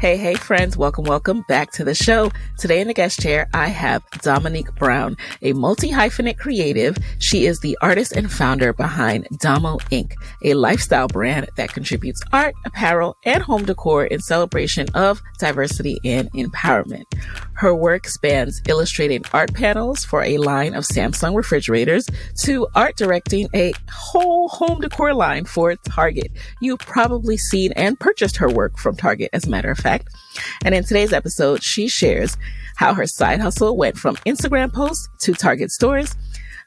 [0.00, 0.78] Hey, hey, friends.
[0.78, 2.30] Welcome, welcome back to the show.
[2.56, 6.96] Today in the guest chair, I have Domonique Brown, a multi hyphenate creative.
[7.18, 12.54] She is the artist and founder behind Damo Inc., a lifestyle brand that contributes art,
[12.64, 17.04] apparel, and home decor in celebration of diversity and empowerment.
[17.60, 22.06] Her work spans illustrating art panels for a line of Samsung refrigerators
[22.44, 26.32] to art directing a whole home decor line for Target.
[26.62, 30.08] You've probably seen and purchased her work from Target, as a matter of fact.
[30.64, 32.38] And in today's episode, she shares
[32.76, 36.16] how her side hustle went from Instagram posts to Target stores,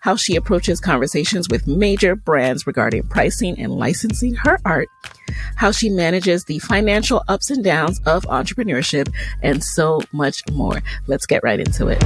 [0.04, 4.90] how she approaches conversations with major brands regarding pricing and licensing her art,
[5.56, 9.10] how she manages the financial ups and downs of entrepreneurship,
[9.42, 10.84] and so much more.
[11.08, 12.04] Let's get right into it.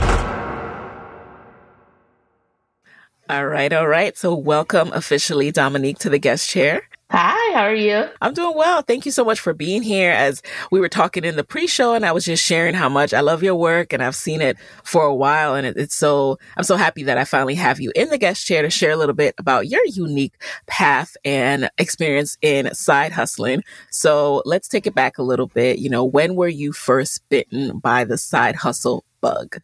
[3.30, 4.16] All right, all right.
[4.16, 6.84] So, welcome officially, Domonique, to the guest chair.
[7.10, 8.06] Hi, how are you?
[8.20, 8.82] I'm doing well.
[8.82, 10.12] Thank you so much for being here.
[10.12, 10.42] As
[10.72, 13.42] we were talking in the pre-show and I was just sharing how much I love
[13.42, 15.56] your work and I've seen it for a while.
[15.56, 18.46] And it, it's so, I'm so happy that I finally have you in the guest
[18.46, 20.34] chair to share a little bit about your unique
[20.68, 23.64] path and experience in side hustling.
[23.90, 25.80] So let's take it back a little bit.
[25.80, 29.62] You know, when were you first bitten by the side hustle bug?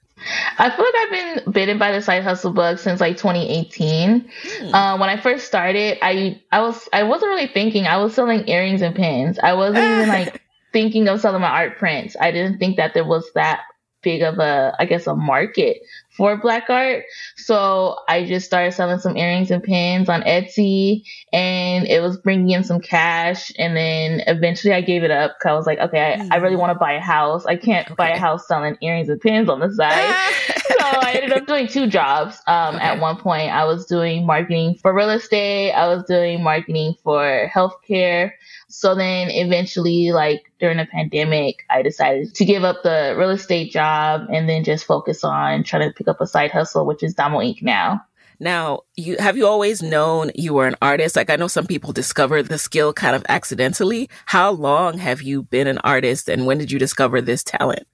[0.57, 4.29] I feel like I've been bitten by the side hustle bug since like 2018.
[4.29, 4.73] Hmm.
[4.73, 7.85] Uh, when I first started, I I was I wasn't really thinking.
[7.85, 9.39] I was selling earrings and pins.
[9.39, 10.41] I wasn't even like
[10.73, 12.16] thinking of selling my art prints.
[12.19, 13.63] I didn't think that there was that
[14.01, 15.78] big of a I guess a market
[16.16, 17.06] for black art.
[17.35, 22.51] So I just started selling some earrings and pins on Etsy and it was bringing
[22.51, 23.51] in some cash.
[23.57, 26.56] And then eventually I gave it up because I was like, okay, I, I really
[26.56, 26.59] mm.
[26.59, 27.46] want to buy a house.
[27.46, 27.96] I can't okay.
[27.96, 30.16] buy a house selling earrings and pins on the side.
[30.68, 32.38] so I ended up doing two jobs.
[32.47, 32.85] Um, okay.
[32.85, 37.50] At one point, I was doing marketing for real estate, I was doing marketing for
[37.53, 38.31] healthcare.
[38.69, 43.71] So then eventually, like during the pandemic, I decided to give up the real estate
[43.71, 47.15] job and then just focus on trying to pick up a side hustle, which is
[47.15, 48.01] DomoINK now.
[48.39, 51.15] Now, you have you always known you were an artist?
[51.15, 54.09] Like I know some people discover the skill kind of accidentally.
[54.25, 57.88] How long have you been an artist and when did you discover this talent?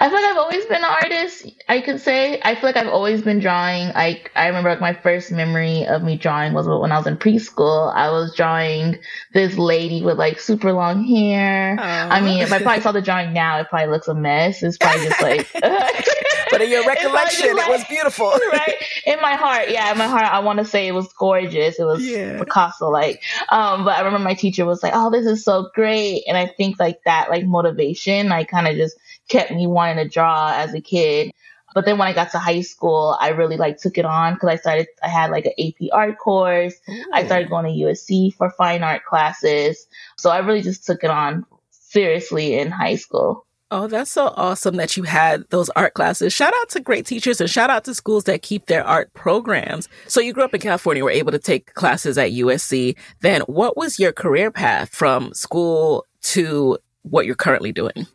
[0.00, 1.46] I feel like I've always been an artist.
[1.68, 3.88] I could say I feel like I've always been drawing.
[3.88, 7.16] Like I remember, like my first memory of me drawing was when I was in
[7.16, 7.92] preschool.
[7.94, 8.98] I was drawing
[9.32, 11.76] this lady with like super long hair.
[11.76, 12.10] Aww.
[12.10, 14.62] I mean, if I probably saw the drawing now, it probably looks a mess.
[14.62, 15.48] It's probably just like
[16.52, 18.26] but in your recollection, it was beautiful.
[18.52, 18.74] right?
[19.06, 21.78] In my heart, yeah, in my heart, I want to say it was gorgeous.
[21.78, 22.38] It was yeah.
[22.38, 23.22] Picasso like.
[23.50, 26.46] Um, but I remember my teacher was like, "Oh, this is so great," and I
[26.46, 28.96] think like that, like motivation, like kind of just
[29.28, 31.32] kept me wanting to draw as a kid.
[31.74, 34.48] But then when I got to high school, I really like took it on because
[34.50, 36.74] I started, I had like an AP art course.
[36.88, 37.04] Ooh.
[37.14, 39.86] I started going to USC for fine art classes.
[40.18, 43.46] So I really just took it on seriously in high school.
[43.74, 46.34] Oh, that's so awesome that you had those art classes.
[46.34, 49.88] Shout out to great teachers and shout out to schools that keep their art programs.
[50.08, 52.96] So you grew up in California, were able to take classes at USC.
[53.20, 58.06] Then what was your career path from school to what you're currently doing?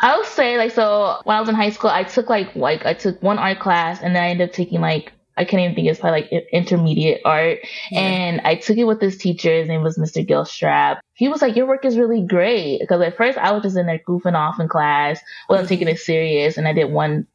[0.00, 2.84] I would say like so when I was in high school, I took like like
[2.86, 5.74] I took one art class and then I ended up taking like I can't even
[5.74, 7.58] think it's probably like intermediate art.
[7.90, 8.00] Yeah.
[8.00, 9.54] And I took it with this teacher.
[9.54, 10.26] His name was Mr.
[10.26, 11.00] Gil Strap.
[11.12, 12.80] He was like, your work is really great.
[12.80, 15.74] Because at first I was just in there goofing off in class, wasn't mm-hmm.
[15.74, 16.56] taking it serious.
[16.56, 17.26] And I did one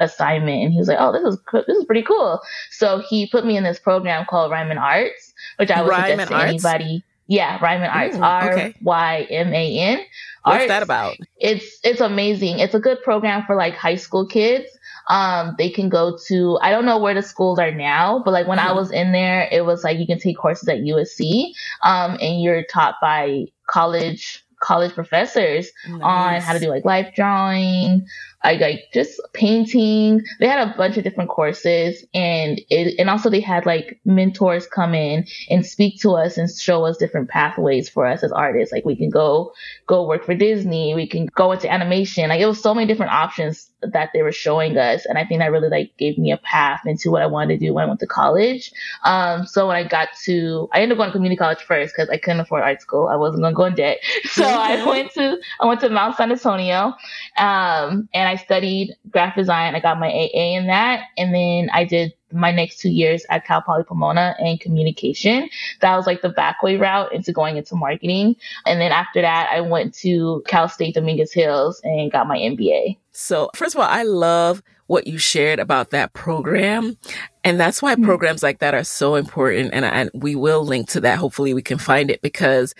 [0.00, 2.40] assignment and he was like, oh, this is, this is pretty cool.
[2.70, 6.28] So he put me in this program called Ryman Arts, which I would Ryman suggest
[6.30, 6.64] to Arts?
[6.64, 7.04] anybody.
[7.30, 8.16] Yeah, Ryman Arts.
[8.16, 10.00] R Y M A N.
[10.42, 11.16] What's that about?
[11.36, 12.58] It's it's amazing.
[12.58, 14.66] It's a good program for like high school kids.
[15.08, 18.48] Um, they can go to I don't know where the schools are now, but like
[18.48, 18.70] when mm-hmm.
[18.70, 22.42] I was in there, it was like you can take courses at USC, um, and
[22.42, 26.00] you're taught by college college professors nice.
[26.02, 28.04] on how to do like life drawing,
[28.42, 30.22] I like just painting.
[30.38, 34.66] They had a bunch of different courses and it, and also they had like mentors
[34.66, 38.72] come in and speak to us and show us different pathways for us as artists.
[38.72, 39.52] Like we can go,
[39.86, 40.94] go work for Disney.
[40.94, 42.30] We can go into animation.
[42.30, 45.06] Like it was so many different options that they were showing us.
[45.06, 47.66] And I think that really like gave me a path into what I wanted to
[47.66, 48.72] do when I went to college.
[49.04, 52.08] Um, so when I got to, I ended up going to community college first because
[52.08, 53.08] I couldn't afford art school.
[53.08, 53.98] I wasn't going to go in debt.
[54.30, 56.94] So I went to, I went to Mount San Antonio.
[57.36, 59.74] Um, and I studied graphic design.
[59.74, 61.06] I got my AA in that.
[61.18, 65.48] And then I did my next two years at Cal Poly Pomona in communication.
[65.80, 68.36] That was like the back way route into going into marketing.
[68.66, 72.98] And then after that, I went to Cal State Dominguez Hills and got my MBA.
[73.10, 76.96] So, first of all, I love what you shared about that program.
[77.42, 78.04] And that's why mm-hmm.
[78.04, 79.70] programs like that are so important.
[79.72, 81.18] And, and we will link to that.
[81.18, 82.74] Hopefully, we can find it because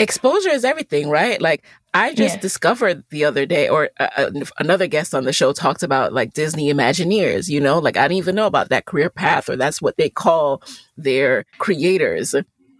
[0.00, 1.40] exposure is everything, right?
[1.40, 1.62] Like
[1.92, 2.40] I just yeah.
[2.40, 6.34] discovered the other day, or uh, uh, another guest on the show talked about like
[6.34, 9.82] Disney Imagineers, you know, like I didn't even know about that career path, or that's
[9.82, 10.62] what they call
[10.96, 12.34] their creators.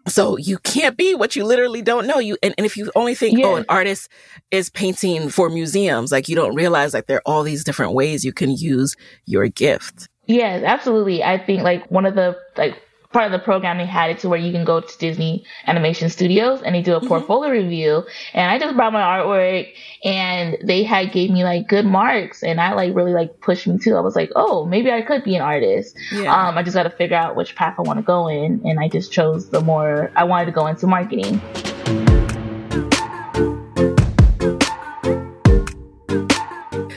[0.07, 2.19] So you can't be what you literally don't know.
[2.19, 3.47] You and, and if you only think, yeah.
[3.47, 4.09] oh, an artist
[4.51, 8.25] is painting for museums, like you don't realize like there are all these different ways
[8.25, 8.97] you can use
[9.27, 10.09] your gift.
[10.27, 11.25] Yeah, absolutely.
[11.25, 12.81] I think like one of the like
[13.13, 16.09] part of the program they had it to where you can go to Disney Animation
[16.09, 17.09] Studios and they do a mm-hmm.
[17.09, 18.05] portfolio review.
[18.35, 19.69] And I just brought my artwork
[20.05, 23.79] and they had gave me like good marks and I like really like pushed me
[23.79, 23.97] too.
[23.97, 25.97] I was like, oh, maybe I could be an artist.
[26.13, 26.33] Yeah.
[26.33, 28.61] Um, I just got to figure out which path I want to go in.
[28.65, 31.41] And I just chose the more I wanted to go into marketing.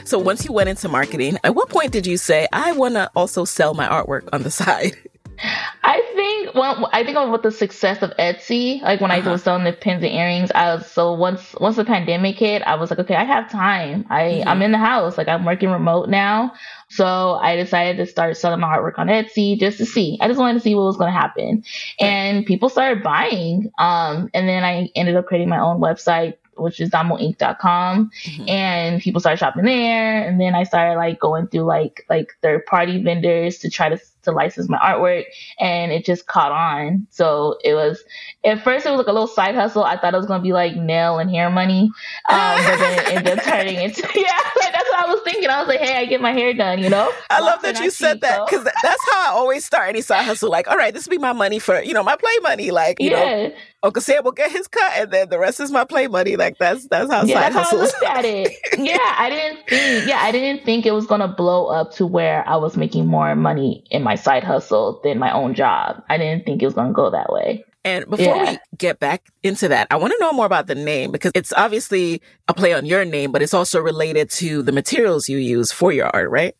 [0.04, 3.10] So once you went into marketing, at what point did you say, I want to
[3.16, 4.96] also sell my artwork on the side?
[5.38, 9.28] I think well, I think with the success of Etsy, like when uh-huh.
[9.28, 12.62] I was selling the pins and earrings, I was so once once the pandemic hit,
[12.62, 14.06] I was like, okay, I have time.
[14.10, 14.48] I mm-hmm.
[14.48, 16.52] I'm in the house, like I'm working remote now,
[16.88, 20.18] so I decided to start selling my artwork on Etsy just to see.
[20.20, 21.64] I just wanted to see what was going to happen,
[22.00, 23.70] and people started buying.
[23.78, 28.48] Um, and then I ended up creating my own website which is domoink.com mm-hmm.
[28.48, 32.64] and people started shopping there and then i started like going through like like third
[32.66, 35.24] party vendors to try to to license my artwork
[35.58, 37.06] and it just caught on.
[37.10, 38.02] So it was,
[38.44, 39.84] at first it was like a little side hustle.
[39.84, 41.90] I thought it was going to be like nail and hair money.
[42.28, 45.48] Um, but then it ended up turning into, yeah, like that's what I was thinking.
[45.48, 47.12] I was like, hey, I get my hair done, you know?
[47.30, 50.50] I love that you said that because that's how I always start any side hustle.
[50.50, 52.70] Like, all right, this will be my money for, you know, my play money.
[52.70, 53.48] Like, you yeah.
[53.48, 56.36] know, Uncle Sam will get his cut and then the rest is my play money.
[56.36, 57.92] Like that's, that's how yeah, side that's hustles.
[57.92, 58.52] How I looked at it.
[58.78, 59.14] yeah.
[59.18, 62.48] I didn't think, yeah, I didn't think it was going to blow up to where
[62.48, 66.02] I was making more money in my side hustle than my own job.
[66.08, 67.66] I didn't think it was going to go that way.
[67.84, 68.52] And before yeah.
[68.52, 71.52] we get back into that, I want to know more about the name because it's
[71.52, 75.70] obviously a play on your name, but it's also related to the materials you use
[75.70, 76.56] for your art, right?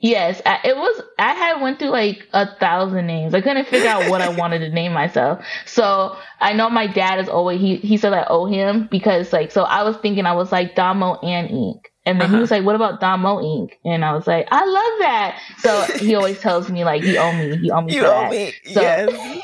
[0.00, 1.02] Yes, I, it was.
[1.18, 3.34] I had went through like a thousand names.
[3.34, 5.42] I couldn't figure out what I wanted to name myself.
[5.64, 9.50] So I know my dad is always he he said I owe him because like
[9.50, 11.90] so I was thinking I was like Domo and Ink.
[12.06, 12.34] And then uh-huh.
[12.34, 15.82] he was like, "What about Domo Ink?" And I was like, "I love that." So
[15.98, 17.56] he always tells me like, "He owe me.
[17.56, 18.30] He owe me." You owe that.
[18.30, 18.52] me.
[18.64, 19.40] So, yes.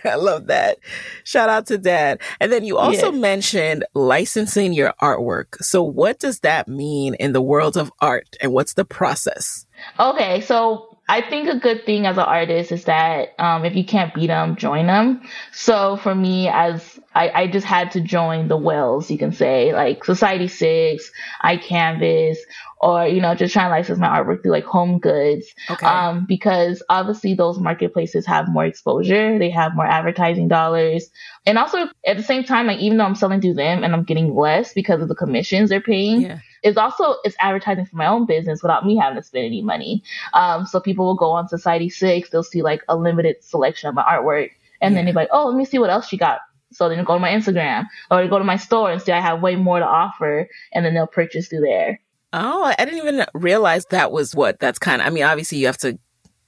[0.04, 0.78] I love that.
[1.24, 2.20] Shout out to dad.
[2.40, 5.56] And then you also mentioned licensing your artwork.
[5.62, 9.66] So what does that mean in the world of art and what's the process?
[9.98, 13.84] Okay, so I think a good thing as an artist is that um, if you
[13.84, 15.22] can't beat them, join them.
[15.52, 19.72] So for me, as I, I just had to join the whales, you can say,
[19.72, 21.00] like Society6,
[21.42, 22.36] iCanvas,
[22.80, 25.46] or you know, just trying to license my artwork through like Home Goods.
[25.70, 25.86] Okay.
[25.86, 31.08] Um, because obviously those marketplaces have more exposure, they have more advertising dollars,
[31.46, 34.04] and also at the same time, like even though I'm selling through them and I'm
[34.04, 36.20] getting less because of the commissions they're paying.
[36.20, 39.62] Yeah it's also it's advertising for my own business without me having to spend any
[39.62, 40.02] money.
[40.34, 44.04] Um, so people will go on Society6, they'll see like a limited selection of my
[44.04, 44.50] artwork,
[44.80, 44.98] and yeah.
[44.98, 46.40] then they're like, oh, let me see what else she got.
[46.72, 49.40] So then go to my Instagram or go to my store and see I have
[49.40, 52.00] way more to offer, and then they'll purchase through there.
[52.32, 55.06] Oh, I didn't even realize that was what that's kind of.
[55.06, 55.98] I mean, obviously you have to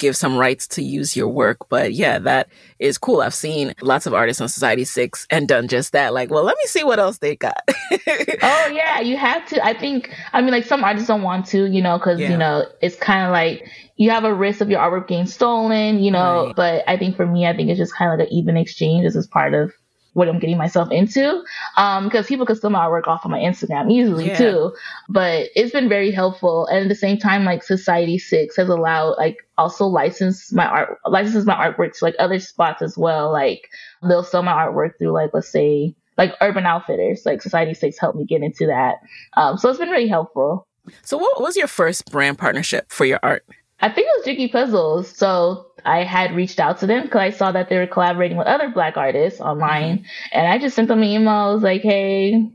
[0.00, 1.68] give some rights to use your work.
[1.68, 2.48] But yeah, that
[2.80, 3.20] is cool.
[3.20, 6.12] I've seen lots of artists on Society6 and done just that.
[6.12, 7.60] Like, well, let me see what else they got.
[7.70, 9.64] oh yeah, you have to.
[9.64, 10.12] I think.
[10.32, 12.30] I mean, like some artists don't want to, you know, because yeah.
[12.30, 16.00] you know it's kind of like you have a risk of your artwork getting stolen,
[16.00, 16.46] you know.
[16.46, 16.56] Right.
[16.56, 19.04] But I think for me, I think it's just kind of like an even exchange.
[19.04, 19.72] This is part of
[20.12, 21.42] what I'm getting myself into.
[21.76, 24.38] Um, because people can steal my artwork off of my Instagram easily yeah.
[24.38, 24.72] too.
[25.08, 26.66] But it's been very helpful.
[26.66, 31.44] And at the same time, like Society6 has allowed like also license my art licenses
[31.44, 33.32] my artwork to like other spots as well.
[33.32, 33.68] Like
[34.02, 37.22] they'll sell my artwork through like let's say like Urban Outfitters.
[37.24, 38.96] Like Society6 helped me get into that.
[39.36, 40.66] Um, so it's been really helpful.
[41.02, 43.44] So what was your first brand partnership for your art?
[43.82, 45.08] I think it was Jiggy Puzzles.
[45.16, 48.46] So I had reached out to them because I saw that they were collaborating with
[48.46, 49.98] other black artists online.
[49.98, 50.28] Mm-hmm.
[50.32, 51.28] And I just sent them an email.
[51.28, 52.50] I was like, hey,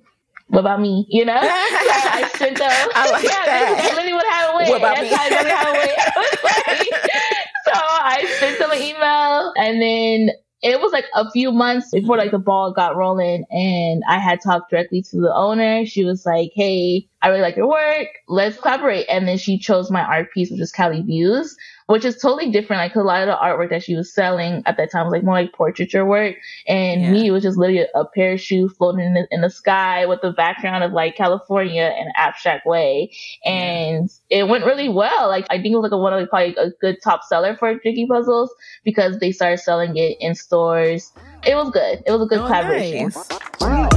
[0.48, 1.06] what about me?
[1.10, 1.42] You know?
[1.42, 2.90] so I sent them.
[2.96, 3.84] I like yeah, that.
[3.84, 4.70] Literally what happened.
[4.70, 5.10] What about me?
[7.66, 10.30] so I sent them an email and then
[10.62, 14.42] it was like a few months before like the ball got rolling and I had
[14.42, 15.86] talked directly to the owner.
[15.86, 18.08] She was like, Hey, I really like your work.
[18.28, 19.06] Let's collaborate.
[19.10, 21.56] And then she chose my art piece, which is Cali Views
[21.88, 22.80] which is totally different.
[22.82, 25.24] Like a lot of the artwork that she was selling at that time was like
[25.24, 26.36] more like portraiture work,
[26.68, 27.12] and yeah.
[27.12, 30.32] me it was just literally a, parachute floating in the, in the, sky with the
[30.32, 33.12] background of like California in abstract way,
[33.44, 34.40] and yeah.
[34.40, 35.28] it went really well.
[35.28, 37.56] Like I think it was like a, one of like probably a good top seller
[37.56, 41.12] for Jiggy Puzzles because they started selling it in stores.
[41.46, 42.04] It was good.
[42.06, 43.12] It was a good oh, collaboration.
[43.62, 43.95] Nice.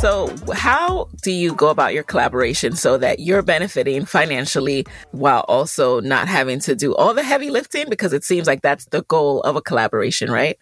[0.00, 6.00] So, how do you go about your collaboration so that you're benefiting financially while also
[6.00, 7.90] not having to do all the heavy lifting?
[7.90, 10.58] Because it seems like that's the goal of a collaboration, right?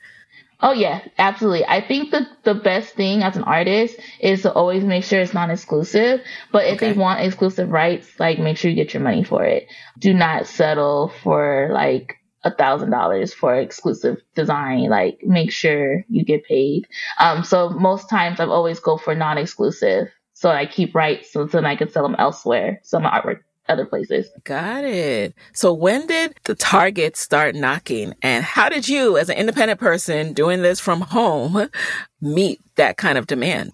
[0.61, 1.64] Oh yeah, absolutely.
[1.64, 5.33] I think the the best thing as an artist is to always make sure it's
[5.33, 6.21] non-exclusive.
[6.50, 6.92] But if okay.
[6.92, 9.68] they want exclusive rights, like make sure you get your money for it.
[10.00, 16.25] Do not settle for like a thousand dollars for exclusive design like make sure you
[16.25, 16.87] get paid.
[17.18, 21.66] Um so most times i've always go for non-exclusive so i keep rights so then
[21.66, 22.80] i can sell them elsewhere.
[22.85, 24.29] So my artwork other places.
[24.45, 25.35] Got it.
[25.53, 30.33] So when did the target start knocking and how did you as an independent person
[30.33, 31.69] doing this from home
[32.21, 33.73] meet that kind of demand?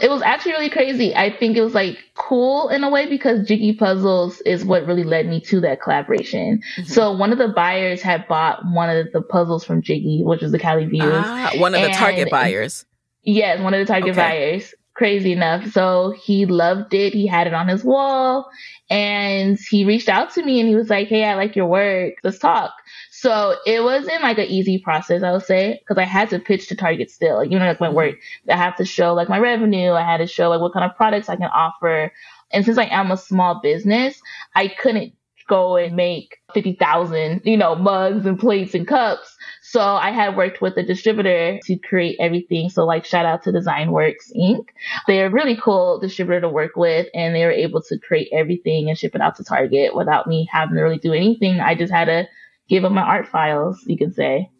[0.00, 1.14] It was actually really crazy.
[1.14, 5.04] I think it was like cool in a way because Jiggy Puzzles is what really
[5.04, 6.62] led me to that collaboration.
[6.76, 6.92] Mm-hmm.
[6.92, 10.52] So one of the buyers had bought one of the puzzles from Jiggy, which was
[10.52, 11.02] the Cali Views.
[11.04, 12.84] Ah, one of the Target buyers.
[13.22, 14.20] Yes, one of the Target okay.
[14.20, 15.70] buyers crazy enough.
[15.70, 17.14] So he loved it.
[17.14, 18.50] He had it on his wall
[18.90, 22.14] and he reached out to me and he was like, Hey, I like your work.
[22.24, 22.72] Let's talk.
[23.12, 26.68] So it wasn't like an easy process, I would say, because I had to pitch
[26.68, 27.36] to Target still.
[27.36, 28.16] Like, you know, like my work,
[28.50, 29.92] I have to show like my revenue.
[29.92, 32.12] I had to show like what kind of products I can offer.
[32.50, 34.20] And since I am a small business,
[34.56, 35.12] I couldn't
[35.48, 39.36] go and make 50,000, you know, mugs and plates and cups.
[39.70, 42.70] So I had worked with a distributor to create everything.
[42.70, 44.68] So like shout out to Design Works Inc.
[45.06, 48.88] They're a really cool distributor to work with and they were able to create everything
[48.88, 51.60] and ship it out to Target without me having to really do anything.
[51.60, 52.26] I just had to
[52.70, 54.50] give them my art files, you can say.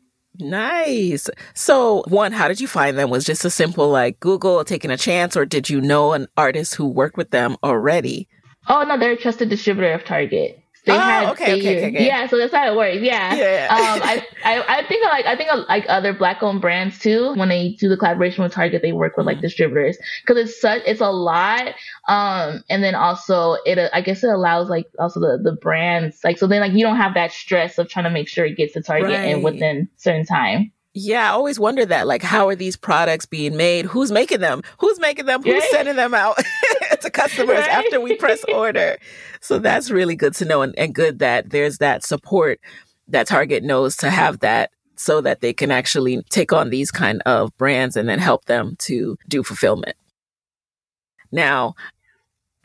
[0.40, 1.30] Nice.
[1.54, 3.08] So, one, how did you find them?
[3.08, 6.76] Was just a simple like Google taking a chance, or did you know an artist
[6.76, 8.28] who worked with them already?
[8.68, 10.62] Oh no, they're a trusted distributor of Target.
[10.88, 13.02] They oh, had okay, okay, okay, okay, Yeah, so that's how it works.
[13.02, 13.34] Yeah.
[13.34, 13.68] yeah.
[13.70, 17.34] um, I, I, I think like I think like other black owned brands too.
[17.34, 20.80] When they do the collaboration with Target, they work with like distributors because it's such
[20.86, 21.74] it's a lot.
[22.08, 26.38] Um, and then also it I guess it allows like also the the brands like
[26.38, 28.72] so then like you don't have that stress of trying to make sure it gets
[28.72, 29.34] to Target right.
[29.34, 30.72] and within certain time.
[31.00, 32.08] Yeah, I always wonder that.
[32.08, 33.84] Like, how are these products being made?
[33.84, 34.62] Who's making them?
[34.78, 35.42] Who's making them?
[35.42, 36.36] Who's sending them out?
[37.00, 37.70] to customers right?
[37.70, 38.98] after we press order.
[39.40, 42.58] So that's really good to know and, and good that there's that support
[43.06, 47.22] that Target knows to have that so that they can actually take on these kind
[47.24, 49.94] of brands and then help them to do fulfillment.
[51.30, 51.76] Now,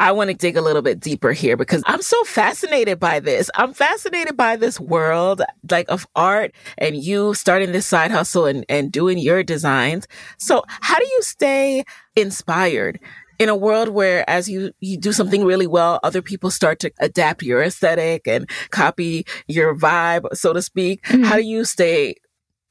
[0.03, 3.50] I want to dig a little bit deeper here because I'm so fascinated by this.
[3.55, 5.41] I'm fascinated by this world
[5.72, 10.05] like of art and you starting this side hustle and, and doing your designs.
[10.38, 11.86] So how do you stay
[12.17, 13.00] inspired?
[13.39, 16.91] in a world where as you you do something really well other people start to
[17.00, 21.24] adapt your aesthetic and copy your vibe so to speak mm-hmm.
[21.24, 22.13] how do you stay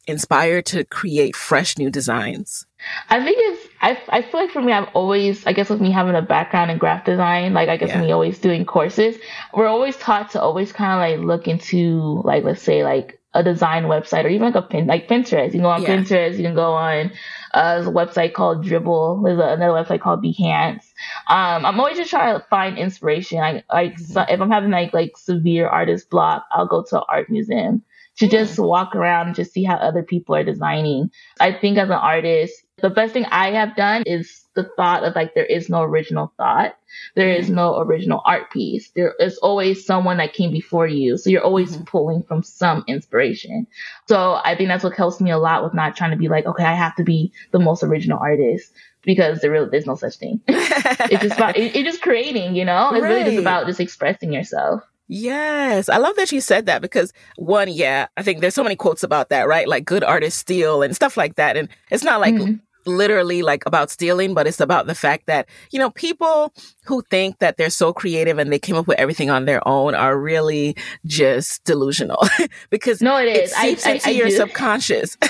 [0.07, 2.65] inspired to create fresh new designs
[3.11, 5.91] I think it's I, I feel like for me I've always I guess with me
[5.91, 8.01] having a background in graphic design like I guess yeah.
[8.01, 9.17] me always doing courses
[9.53, 13.43] we're always taught to always kind of like look into like let's say like a
[13.43, 15.89] design website or even like a pin like Pinterest you can go on yeah.
[15.89, 17.11] Pinterest you can go on
[17.55, 19.25] uh, there's a website called Dribbble.
[19.25, 20.85] there's another website called Behance
[21.27, 24.13] um I'm always just trying to find inspiration like like mm-hmm.
[24.13, 27.83] so if I'm having like like severe artist block I'll go to an art museum
[28.19, 31.11] to just walk around and just see how other people are designing.
[31.41, 35.15] I think as an artist, the best thing I have done is the thought of
[35.15, 36.77] like there is no original thought.
[37.15, 38.91] There is no original art piece.
[38.91, 41.17] There is always someone that came before you.
[41.17, 41.85] So you're always mm-hmm.
[41.85, 43.67] pulling from some inspiration.
[44.09, 46.45] So I think that's what helps me a lot with not trying to be like,
[46.45, 48.73] okay, I have to be the most original artist
[49.03, 50.41] because there really there's no such thing.
[50.49, 52.91] it's just about it, it's just creating, you know?
[52.93, 53.09] It's right.
[53.09, 54.83] really just about just expressing yourself.
[55.09, 55.89] Yes.
[55.89, 59.03] I love that you said that because one, yeah, I think there's so many quotes
[59.03, 59.69] about that, right?
[59.69, 61.57] Like good artists steal and stuff like that.
[61.57, 62.55] And it's not like mm-hmm.
[62.85, 66.53] Literally like about stealing, but it's about the fact that, you know, people
[66.85, 69.95] who think that they're so creative and they came up with everything on their own
[69.95, 72.23] are really just delusional
[72.71, 73.53] because no, it is.
[73.53, 74.37] It seeps I, into I, I your do.
[74.37, 75.17] subconscious.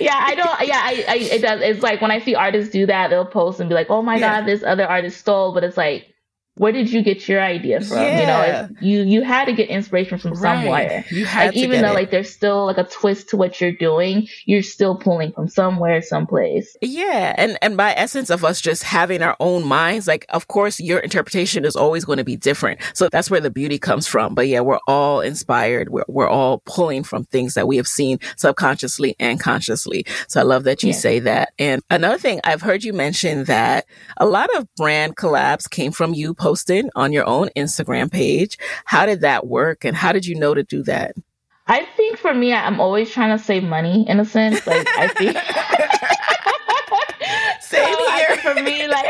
[0.00, 0.68] yeah, I don't.
[0.68, 1.60] Yeah, I, I, it does.
[1.60, 4.16] It's like when I see artists do that, they'll post and be like, "Oh my
[4.16, 4.40] yeah.
[4.40, 6.11] god, this other artist stole," but it's like
[6.56, 7.96] where did you get your idea from?
[7.96, 8.20] Yeah.
[8.20, 11.02] You know, you you had to get inspiration from somewhere.
[11.02, 11.10] Right.
[11.10, 11.94] You had like, to even though it.
[11.94, 16.02] like there's still like a twist to what you're doing, you're still pulling from somewhere,
[16.02, 16.76] someplace.
[16.82, 20.78] Yeah, and and by essence of us just having our own minds, like of course
[20.78, 22.80] your interpretation is always going to be different.
[22.92, 24.34] So that's where the beauty comes from.
[24.34, 25.88] But yeah, we're all inspired.
[25.88, 30.04] We're we're all pulling from things that we have seen subconsciously and consciously.
[30.28, 30.96] So I love that you yeah.
[30.96, 31.54] say that.
[31.58, 33.86] And another thing I've heard you mention that
[34.18, 38.58] a lot of brand collabs came from you posted on your own Instagram page.
[38.84, 41.14] How did that work and how did you know to do that?
[41.68, 44.66] I think for me, I'm always trying to save money in a sense.
[44.66, 45.36] Like, I think.
[47.62, 48.36] Same so, here.
[48.38, 49.06] for me, like.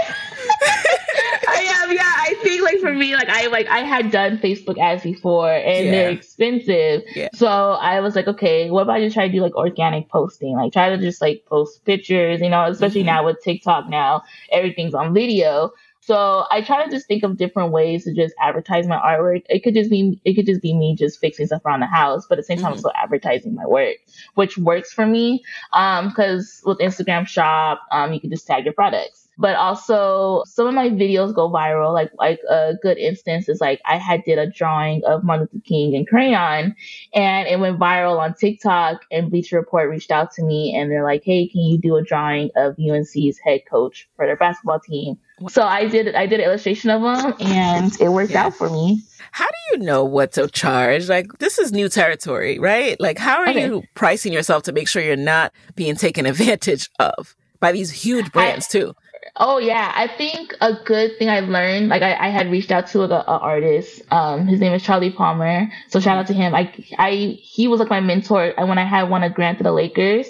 [1.49, 2.03] I am, yeah.
[2.05, 5.87] I think like for me, like I like I had done Facebook ads before and
[5.87, 5.91] yeah.
[5.91, 7.03] they're expensive.
[7.15, 7.29] Yeah.
[7.35, 10.55] So I was like, okay, what about I just try to do like organic posting?
[10.55, 13.07] Like try to just like post pictures, you know, especially mm-hmm.
[13.07, 15.71] now with TikTok now, everything's on video.
[16.05, 19.45] So I try to just think of different ways to just advertise my artwork.
[19.49, 22.27] It could just be it could just be me just fixing stuff around the house,
[22.29, 22.73] but at the same time mm-hmm.
[22.75, 23.97] I'm still advertising my work,
[24.35, 25.45] which works for me.
[25.73, 30.67] Um, because with Instagram Shop, um, you can just tag your products but also some
[30.67, 31.93] of my videos go viral.
[31.93, 35.65] Like like a good instance is like I had did a drawing of Martin Luther
[35.65, 36.75] King in crayon,
[37.15, 39.03] and it went viral on TikTok.
[39.11, 42.03] And Bleacher Report reached out to me, and they're like, "Hey, can you do a
[42.03, 46.47] drawing of UNC's head coach for their basketball team?" So I did I did an
[46.47, 48.47] illustration of them, and it worked yeah.
[48.47, 49.03] out for me.
[49.33, 51.09] How do you know what to charge?
[51.09, 53.01] Like this is new territory, right?
[53.01, 53.65] Like how are okay.
[53.65, 58.31] you pricing yourself to make sure you're not being taken advantage of by these huge
[58.33, 58.95] brands I, too?
[59.37, 62.87] Oh yeah, I think a good thing I learned, like I, I had reached out
[62.89, 64.03] to an artist.
[64.11, 65.71] Um, his name is Charly Palmer.
[65.89, 66.55] So shout out to him.
[66.55, 68.53] I, I, he was like my mentor.
[68.59, 70.29] And when I had won a grant to the Lakers,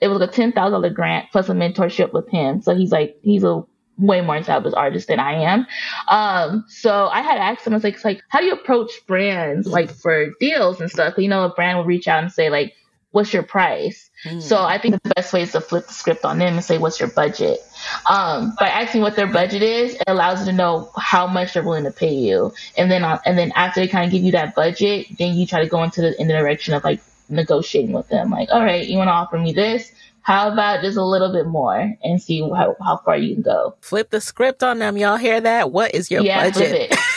[0.00, 2.62] it was like a ten thousand dollar grant plus a mentorship with him.
[2.62, 3.62] So he's like, he's a
[3.98, 5.66] way more established artist than I am.
[6.08, 9.66] Um, so I had asked him, I was like, like, how do you approach brands
[9.66, 11.14] like for deals and stuff?
[11.18, 12.74] You know, a brand will reach out and say like,
[13.12, 14.10] what's your price?
[14.24, 14.42] Mm.
[14.42, 16.78] So I think the best way is to flip the script on them and say,
[16.78, 17.60] what's your budget?
[18.10, 21.62] Um, by asking what their budget is, it allows you to know how much they're
[21.62, 22.52] willing to pay you.
[22.76, 25.46] And then, uh, and then after they kind of give you that budget, then you
[25.46, 28.30] try to go into the, in the direction of like negotiating with them.
[28.30, 29.92] Like, all right, you want to offer me this?
[30.24, 33.76] How about just a little bit more and see how, how far you can go?
[33.82, 34.96] Flip the script on them.
[34.96, 35.70] Y'all hear that?
[35.70, 36.94] What is your yeah, budget?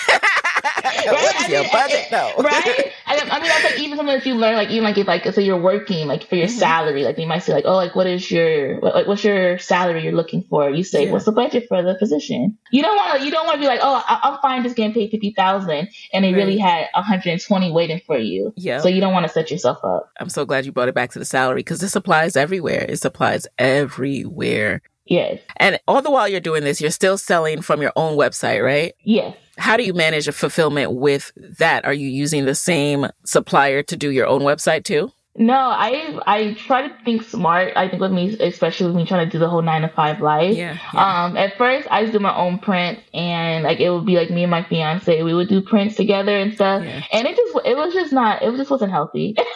[1.06, 2.34] What's your budget though?
[2.40, 2.94] right?
[3.06, 5.26] I, I mean, that's like even something that you learn, like even like if like
[5.34, 6.58] so you're working like for your mm-hmm.
[6.58, 10.04] salary, like they might say like, oh, like what is your what, what's your salary
[10.04, 10.70] you're looking for?
[10.70, 11.12] You say, yeah.
[11.12, 12.58] what's the budget for the position?
[12.72, 14.76] You don't want to you don't want to be like, oh, I, am fine just
[14.76, 16.38] getting paid fifty thousand, and they right.
[16.38, 18.54] really had 120 waiting for you.
[18.56, 18.80] Yeah.
[18.80, 20.12] So you don't want to set yourself up.
[20.20, 22.86] I'm so glad you brought it back to the salary because this applies everywhere.
[22.88, 25.40] It applies everywhere Yes.
[25.58, 28.94] And all the while you're doing this, you're still selling from your own website, right?
[29.04, 29.36] Yes.
[29.58, 31.86] How do you manage a fulfillment with that?
[31.86, 35.12] Are you using the same supplier to do your own website too?
[35.40, 37.74] No, I I try to think smart.
[37.76, 40.20] I think with me, especially with me trying to do the whole nine to five
[40.20, 40.58] life.
[40.58, 41.26] Yeah, yeah.
[41.26, 44.32] Um, at first I just do my own prints, and like it would be like
[44.32, 46.84] me and my fiance, we would do prints together and stuff.
[46.84, 47.04] Yeah.
[47.14, 49.36] And it just it was just not it just wasn't healthy.
[49.38, 49.48] it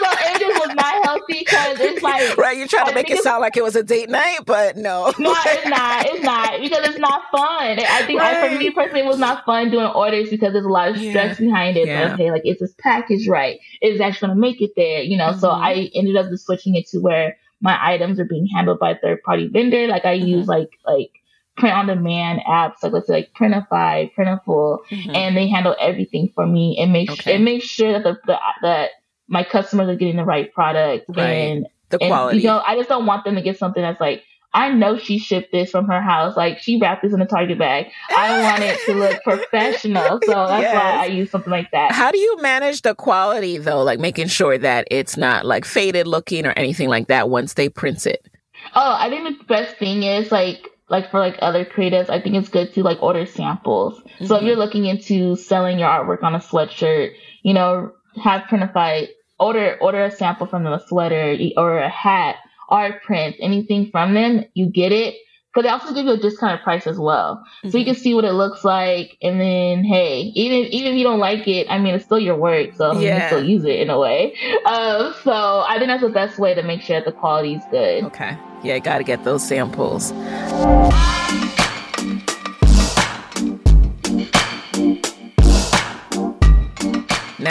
[0.00, 3.22] was it just was not healthy because it's like right, you're trying to make it
[3.22, 5.12] sound like it was a date night, but no.
[5.18, 6.06] no, it's not.
[6.06, 7.78] It's not because it's not fun.
[7.80, 10.68] I think I, for me personally, it was not fun doing orders because there's a
[10.68, 11.46] lot of stress Yeah.
[11.46, 11.86] behind it.
[11.86, 12.12] Yeah.
[12.14, 13.58] Okay, like is this package right?
[13.82, 15.02] Is it actually gonna make it there?
[15.02, 15.32] You know.
[15.32, 15.60] So Mhm.
[15.62, 18.98] I ended up just switching it to where my items are being handled by a
[18.98, 19.86] third party vendor.
[19.86, 20.50] Like I use Mm-hmm.
[20.50, 21.10] like like
[21.56, 25.14] print on demand apps, like let's say like Printify, Printful, Mhm.
[25.14, 27.34] and they handle everything for me and make Okay.
[27.34, 28.90] it makes sure that the, the that
[29.30, 31.24] my customers are getting the right product Right.
[31.24, 32.38] and the and, quality.
[32.40, 35.18] You know, I just don't want them to get something that's like, I know she
[35.18, 36.36] shipped this from her house.
[36.36, 37.86] Like she wrapped this in a Target bag.
[38.10, 40.20] I want it to look professional.
[40.24, 40.74] So that's Yes.
[40.74, 41.92] why I use something like that.
[41.92, 43.82] How do you manage the quality though?
[43.82, 47.68] Like making sure that it's not like faded looking or anything like that once they
[47.68, 48.26] print it.
[48.74, 52.34] Oh, I think the best thing is like like for like other creatives, I think
[52.34, 54.02] it's good to like order samples.
[54.26, 54.46] So if Mhm.
[54.46, 57.12] you're looking into selling your artwork on a sweatshirt,
[57.44, 59.06] you know, have Printify
[59.40, 62.36] order order a sample from them, a sweater or a hat,
[62.68, 65.16] art prints, anything from them, you get it.
[65.52, 68.24] Because they also give you a discounted price as well, so you can see what
[68.24, 71.96] it looks like, and then hey, even even if you don't like it, I mean,
[71.96, 74.36] it's still your work, so you can still use it in a way.
[74.64, 77.64] Um, so I think that's the best way to make sure that the quality is
[77.68, 78.04] good.
[78.04, 78.38] Okay.
[78.62, 80.12] Yeah, got to get those samples.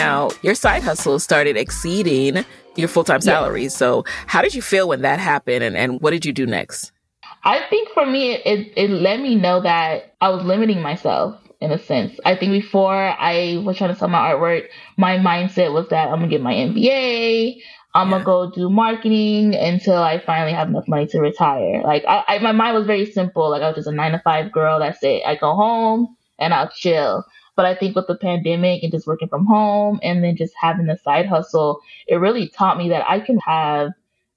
[0.00, 2.44] Now, your side hustle started exceeding
[2.76, 3.68] your full time salary.
[3.68, 6.92] So, how did you feel when that happened and, and what did you do next?
[7.44, 11.70] I think for me, it, it, let me know that I was limiting myself in
[11.70, 12.18] a sense.
[12.24, 14.64] I think before I was trying to sell my artwork,
[14.96, 17.56] my mindset was that I'm gonna get my MBA,
[17.94, 18.12] I'm Yeah.
[18.12, 21.82] gonna go do marketing until I finally have enough money to retire.
[21.82, 23.50] Like I, I, my mind was very simple.
[23.50, 24.78] Like I was just a nine to five girl.
[24.78, 25.22] That's it.
[25.26, 27.24] I go home and I'll chill.
[27.56, 30.86] But I think with the pandemic and just working from home and then just having
[30.86, 33.90] the side hustle, it really taught me that I can have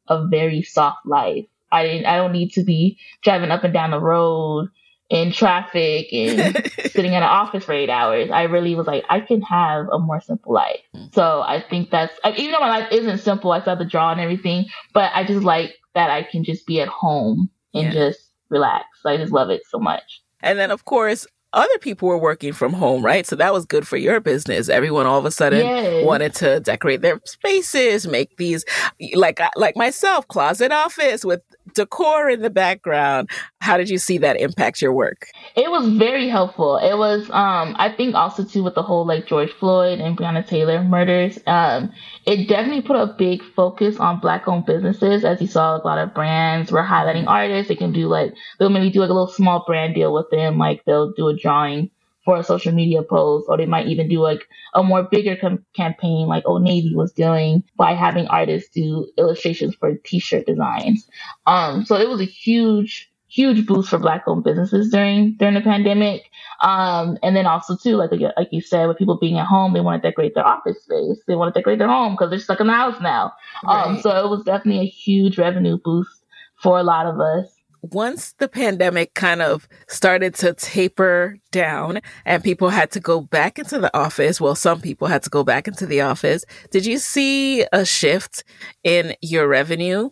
[0.08, 1.46] a very soft life.
[1.72, 4.70] I didn't, I don't need to be driving up and down the road
[5.10, 8.30] in traffic and sitting in an office for eight hours.
[8.32, 10.80] I really was like, I can have a more simple life.
[10.94, 11.06] Hmm.
[11.14, 13.86] So I think that's, I- even though my life isn't simple, I still have to
[13.90, 17.86] draw and everything, but I just like that I can just be at home and
[17.86, 17.92] Yeah.
[17.92, 18.86] just relax.
[19.06, 20.22] I just love it so much.
[20.42, 23.26] And then, of course, other people were working from home, right?
[23.26, 24.70] So that was good for your business.
[24.70, 26.04] Everyone all of a sudden Yes.
[26.06, 28.66] wanted to decorate their spaces, make these
[29.14, 31.42] like like myself, closet office with
[31.76, 33.30] decor in the background.
[33.64, 35.30] How did you see that impact your work?
[35.56, 36.76] It was very helpful.
[36.78, 40.46] It was, um, I think also too with the whole like George Floyd and Breonna
[40.46, 41.94] Taylor murders, um,
[42.26, 45.24] it definitely put a big focus on black owned businesses.
[45.24, 47.70] As you saw, a lot of brands were highlighting artists.
[47.70, 50.58] They can do like, they'll maybe do like a little small brand deal with them.
[50.58, 51.90] Like they'll do a drawing
[52.26, 55.66] for a social media post, or they might even do like a more bigger com-
[55.74, 61.08] campaign like Old Navy was doing by having artists do illustrations for t-shirt designs.
[61.46, 65.62] Um, so it was a huge, huge boost for black owned businesses during during the
[65.62, 66.30] pandemic.
[66.62, 69.82] Um, and then also too, like like you said, with people being at home, they
[69.82, 71.22] want to decorate their office space.
[71.28, 73.34] They want to decorate their home because they're stuck in the house now.
[73.68, 76.24] Um, so it was definitely a huge revenue boost
[76.62, 77.48] for a lot of us.
[77.82, 83.60] Once the pandemic kind of started to taper down and people had to go back
[83.60, 86.46] into the office, well, some people had to go back into the office.
[86.72, 88.46] Did you see a shift
[88.86, 90.12] in your revenue?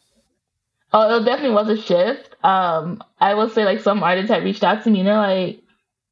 [0.94, 2.36] Oh, it definitely was a shift.
[2.44, 5.62] Um, I will say like some artists had reached out to me and they're like,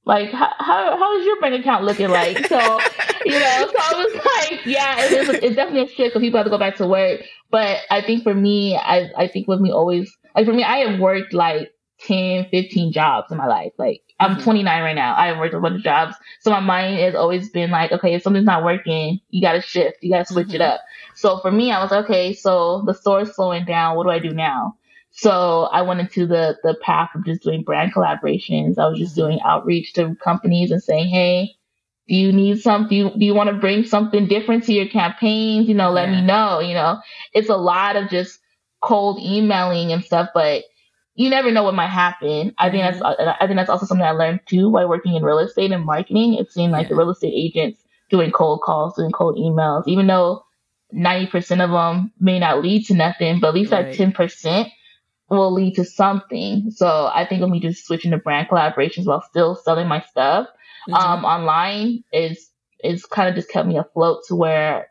[0.05, 2.47] like how how how is your bank account looking like?
[2.47, 2.57] So
[3.25, 5.29] you know, so I was like, yeah, it is.
[5.29, 7.21] It's definitely a shift because people have to go back to work.
[7.51, 10.77] But I think for me, I I think with me always like for me, I
[10.89, 13.73] have worked like 10, 15 jobs in my life.
[13.77, 14.43] Like I'm Mhm.
[14.43, 15.15] 29 right now.
[15.17, 18.13] I have worked a bunch of jobs, so my mind has always been like, okay,
[18.15, 20.73] if something's not working, you got to shift, you got to switch it Mhm.
[20.73, 20.81] up.
[21.15, 23.95] So for me, I was like, okay, so the store's slowing down.
[23.97, 24.75] What do I do now?
[25.11, 28.77] So I went into the the path of just doing brand collaborations.
[28.77, 31.55] I was just doing outreach to companies and saying, hey,
[32.07, 32.89] do you need something?
[32.89, 35.67] Do you, do you want to bring something different to your campaigns?
[35.67, 36.21] You know, let Yeah.
[36.21, 36.59] me know.
[36.59, 36.99] You know,
[37.33, 38.39] it's a lot of just
[38.81, 40.63] cold emailing and stuff, but
[41.19, 42.55] you never know what might happen.
[42.57, 45.39] I think that's I think that's also something I learned too by working in real
[45.39, 46.35] estate and marketing.
[46.35, 50.45] It seemed like the real estate agents doing cold calls, doing cold emails, even though
[50.93, 53.87] ninety percent of them may not lead to nothing, but at least Right.
[53.87, 54.69] that ten percent
[55.29, 56.71] will lead to something.
[56.71, 60.47] So I think of me just switching to brand collaborations while still selling my stuff
[60.87, 60.93] mm-hmm.
[60.93, 62.49] um, online is
[62.81, 64.87] is kind of just kept me afloat to where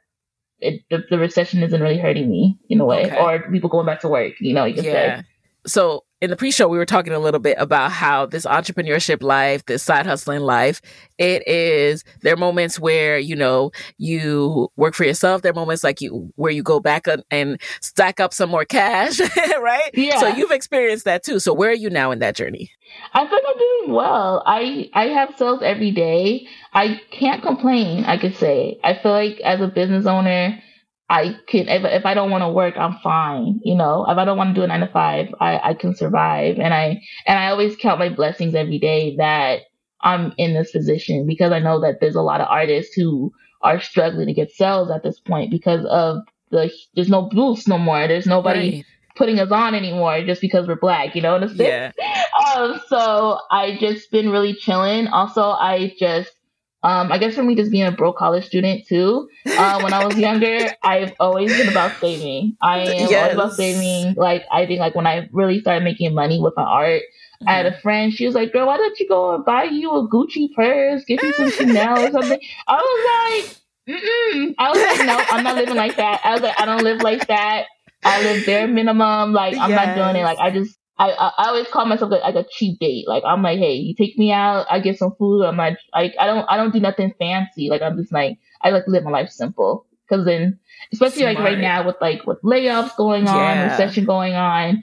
[0.61, 3.17] it, the, the, recession isn't really hurting me in a way, okay.
[3.19, 4.35] or people going back to work.
[4.41, 5.21] You know, you can yeah.
[5.21, 5.27] say.
[5.67, 9.65] So in the pre-show we were talking a little bit about how this entrepreneurship life
[9.67, 10.81] this side hustling life
[11.19, 15.43] it is there are moments where you know you work for yourself.
[15.43, 19.21] There are moments like you where you go back and stack up some more cash
[19.61, 19.91] right?
[19.95, 20.19] Yeah.
[20.19, 21.39] so you've experienced that too.
[21.39, 22.71] So where are you now in that journey?
[23.13, 24.43] I think i'm doing well.
[24.47, 26.47] I i have sales every day.
[26.73, 28.79] I can't complain i could say.
[28.85, 30.63] I feel like as a business owner
[31.11, 33.61] I can if if I don't want to work, I'm fine.
[33.65, 35.95] You know, if I don't want to do a nine to five, I I can
[35.95, 36.59] survive.
[36.59, 39.63] And I and I always count my blessings every day that
[40.03, 43.81] I'm in this position because I know that there's a lot of artists who are
[43.81, 46.19] struggling to get sales at this point because of
[46.51, 48.07] the there's no booths no more.
[48.07, 48.85] There's nobody right.
[49.17, 51.17] putting us on anymore just because we're black.
[51.17, 51.93] You know what I'm saying?
[51.99, 52.25] Yeah.
[52.57, 52.81] Um.
[52.89, 55.09] So I just been really chilling.
[55.09, 56.31] Also, I just
[56.85, 59.29] um, I guess for me, just being a broke college student too.
[59.47, 62.57] Uh, when I was younger, I've always been about saving.
[62.61, 63.13] I am yes.
[63.13, 64.15] always about saving.
[64.15, 67.49] Like I think, like when I really started making money with my art, mm-hmm.
[67.49, 67.81] I had a mm-hmm.
[67.81, 68.13] friend.
[68.13, 71.23] She was like, "Girl, why don't you go and buy you a Gucci purse, get
[71.23, 74.55] you some Chanel or something?" I was like, Mm-mm.
[74.59, 77.03] I was like, "No, I'm not living like that." I was like, "I don't live
[77.03, 77.67] like that.
[78.05, 79.33] I live bare minimum.
[79.33, 79.87] Like I'm yes.
[79.87, 80.25] not doing it.
[80.25, 83.07] Like I just I, I, always call myself like, like, a cheap date.
[83.07, 85.45] Like I'm like, hey, you take me out, I get some food.
[85.45, 87.71] I'm like, like I don't I don't do nothing fancy.
[87.71, 89.87] Like I'm just like I like to live my life simple.
[90.09, 90.59] Cause then,
[90.93, 91.37] especially Smart.
[91.37, 93.71] like right now with like with layoffs going on, yeah.
[93.71, 94.83] recession going on,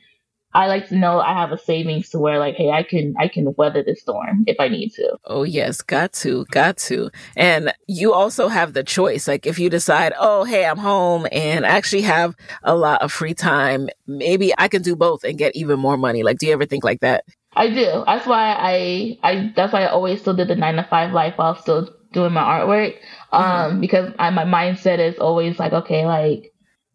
[0.55, 3.27] I like to know I have a savings to where like, hey, I can I
[3.27, 5.17] can weather the storm if I need to.
[5.25, 7.11] Oh yes, got to, got to.
[7.35, 9.27] And you also have the choice.
[9.27, 13.33] Like if you decide, oh hey, I'm home and actually have a lot of free
[13.33, 16.23] time, maybe I can do both and get even more money.
[16.23, 17.25] Like, do you ever think like that?
[17.53, 18.03] I do.
[18.05, 21.33] That's why I I that's why I always still did the nine to five life
[21.37, 22.95] while still doing my artwork.
[23.33, 23.81] Um, mm-hmm.
[23.81, 26.53] because I, my mindset is always like, okay, like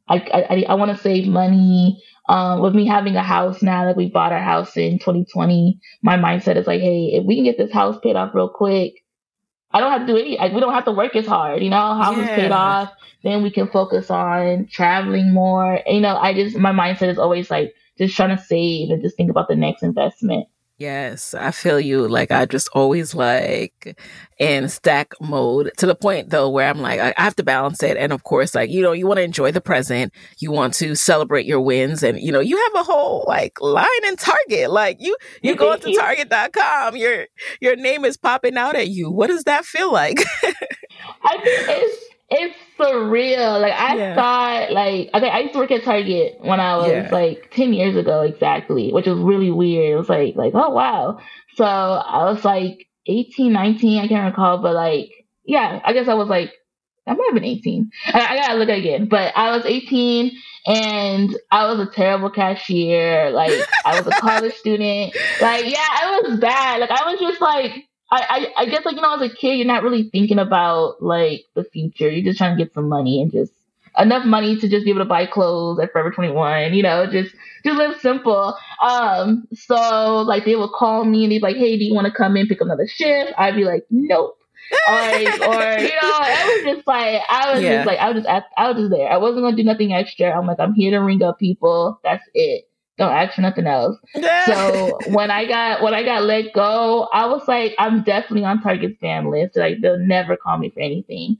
[0.08, 2.02] I I, I want to save money.
[2.30, 6.16] Um, with me having a house now that we bought our house in 2020, my
[6.16, 9.02] mindset is like, hey, if we can get this house paid off real quick,
[9.72, 11.70] I don't have to do any, like, we don't have to work as hard, you
[11.70, 12.22] know, house yeah.
[12.22, 12.92] is paid off,
[13.24, 15.80] then we can focus on traveling more.
[15.84, 19.02] And, you know, I just, my mindset is always like just trying to save and
[19.02, 20.46] just think about the next investment.
[20.80, 22.08] Yes, I feel you.
[22.08, 24.00] Like I just always like
[24.38, 27.98] in stack mode to the point though where I'm like, I have to balance it.
[27.98, 30.10] And of course, like, you know, you want to enjoy the present.
[30.38, 32.02] You want to celebrate your wins.
[32.02, 34.70] And, you know, you have a whole like line in Target.
[34.70, 37.26] Like you, you go to target.com, your,
[37.60, 39.10] your name is popping out at you.
[39.10, 40.18] What does that feel like?
[41.22, 43.60] I think it's, it's surreal.
[43.60, 44.14] Like I yeah.
[44.14, 47.08] thought, like okay, I used to work at Target when I was yeah.
[47.10, 49.92] like ten years ago exactly, which was really weird.
[49.92, 51.18] It was like like oh wow.
[51.56, 55.10] So I was like 18, 19, I can't recall, but like
[55.44, 56.52] yeah, I guess I was like
[57.06, 57.90] I might have been 18.
[58.06, 60.30] I, I gotta look again, but I was 18
[60.66, 63.30] and I was a terrible cashier.
[63.30, 63.52] Like
[63.84, 65.16] I was a college student.
[65.40, 66.80] Like yeah, I was bad.
[66.80, 69.56] Like I was just like I, I, I guess like you know as a kid
[69.56, 72.10] you're not really thinking about like the future.
[72.10, 73.52] You're just trying to get some money and just
[73.98, 76.74] enough money to just be able to buy clothes at Forever 21.
[76.74, 78.56] You know, just just live simple.
[78.82, 82.06] Um, so like they would call me and they'd be like, "Hey, do you want
[82.06, 84.36] to come in pick up another shift?" I'd be like, "Nope."
[84.88, 87.76] like, or you know, I was just like, I was yeah.
[87.76, 89.10] just like, I was just, I was just there.
[89.10, 90.30] I wasn't gonna do nothing extra.
[90.30, 92.00] I'm like, I'm here to ring up people.
[92.04, 92.69] That's it
[93.00, 93.96] don't ask for nothing else.
[94.44, 98.62] so when I got when I got let go, I was like, I'm definitely on
[98.62, 99.56] Target's fan list.
[99.56, 101.38] Like they'll never call me for anything.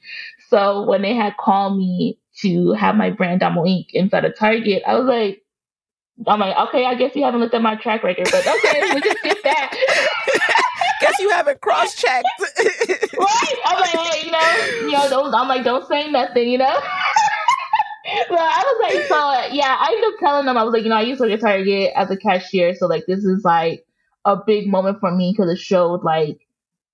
[0.49, 4.97] So when they had called me to have my brand DomoINK inside of Target, I
[4.97, 5.43] was like,
[6.27, 9.01] I'm like, okay, I guess you haven't looked at my track record, but okay, we
[9.01, 10.57] just get that.
[11.01, 12.27] guess you haven't cross checked.
[13.19, 13.55] right?
[13.65, 16.81] I'm like, hey, you know, you know, don't, I'm like, don't say nothing, you know.
[18.31, 20.89] well, I was like, so yeah, I ended up telling them I was like, you
[20.89, 23.85] know, I used to work at Target as a cashier, so like this is like
[24.25, 26.41] a big moment for me because it showed like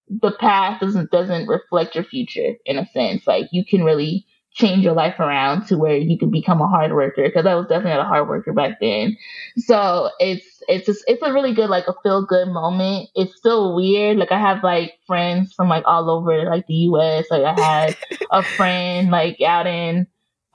[0.09, 3.27] the past doesn't doesn't reflect your future in a sense.
[3.27, 6.93] Like you can really change your life around to where you can become a hard
[6.93, 9.17] worker because I was definitely not a hard worker back then.
[9.59, 13.11] So it's it's just it's a really good like a feel good moment.
[13.15, 14.17] It's still weird.
[14.17, 17.27] Like I have like friends from like all over like the US.
[17.31, 17.97] Like I had
[18.31, 20.07] a friend like out in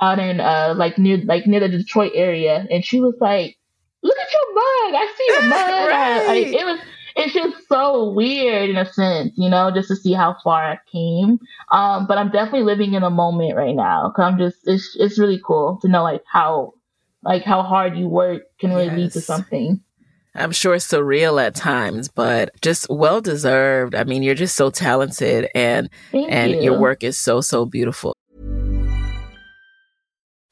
[0.02, 3.58] out in uh like near like near the Detroit area, and she was like,
[4.02, 4.96] "Look at your mug!
[4.96, 6.28] I see your mug!" right.
[6.28, 6.80] like, it was
[7.16, 10.80] it's just so weird in a sense, you know, just to see how far I
[10.92, 11.40] came.
[11.72, 15.20] Um, but I'm definitely living in a moment right now because I'm just it's it's
[15.20, 16.74] really cool to know like how
[17.24, 19.82] like how hard you work can really lead to something.
[20.34, 23.96] I'm sure surreal at times, but just well deserved.
[23.96, 26.62] I mean, you're just so talented and Thank and you.
[26.62, 28.16] your work is so so beautiful.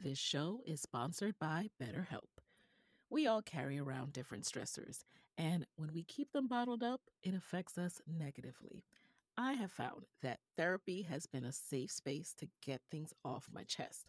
[0.00, 2.38] This show is sponsored by BetterHelp.
[3.10, 5.02] We all carry around different stressors,
[5.36, 8.84] and when we keep them bottled up, it affects us negatively.
[9.36, 13.64] I have found that therapy has been a safe space to get things off my
[13.64, 14.06] chest.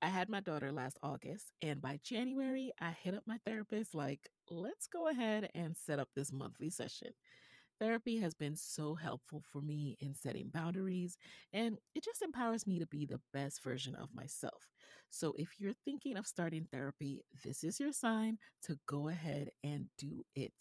[0.00, 4.30] I had my daughter last August, and by January, I hit up my therapist like,
[4.48, 7.12] let's go ahead and set up this monthly session.
[7.80, 11.18] Therapy has been so helpful for me in setting boundaries,
[11.52, 14.68] and it just empowers me to be the best version of myself.
[15.10, 19.86] So, if you're thinking of starting therapy, this is your sign to go ahead and
[19.98, 20.52] do it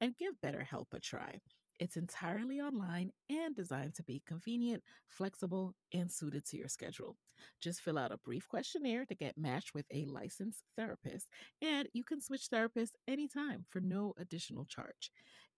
[0.00, 1.40] and give BetterHelp a try.
[1.78, 7.16] It's entirely online and designed to be convenient, flexible, and suited to your schedule.
[7.58, 11.28] Just fill out a brief questionnaire to get matched with a licensed therapist,
[11.62, 15.10] and you can switch therapists anytime for no additional charge.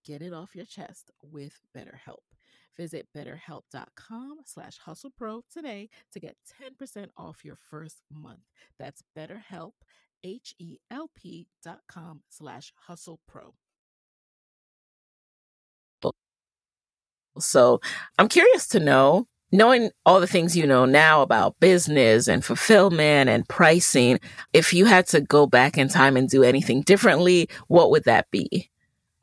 [0.05, 2.23] Get it off your chest with BetterHelp.
[2.77, 6.37] Visit betterhelp.com slash hustlepro today to get
[6.81, 8.41] 10% off your first month.
[8.79, 9.73] That's betterhelp,
[10.25, 13.53] H-E-L-P dot com slash hustlepro.
[17.39, 17.81] So
[18.19, 23.31] I'm curious to know, knowing all the things you know now about business and fulfillment
[23.31, 24.19] and pricing,
[24.53, 28.31] if you had to go back in time and do anything differently, what would that
[28.31, 28.72] be?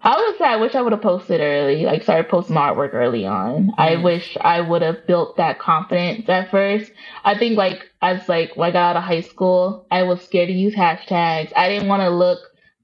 [0.01, 3.25] I would say I wish I would have posted early, like started posting artwork early
[3.25, 3.71] on.
[3.77, 4.03] I mm.
[4.03, 6.91] wish I would have built that confidence at first.
[7.25, 10.47] I think like as like when I got out of high school, I was scared
[10.47, 11.51] to use hashtags.
[11.55, 12.39] I didn't want to look